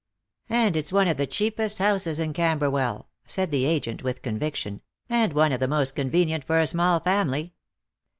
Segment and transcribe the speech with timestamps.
[0.49, 5.31] "And it's one of the cheapest houses in Camberwell," said the agent with conviction," and
[5.31, 7.53] one of the most convenient for a small family."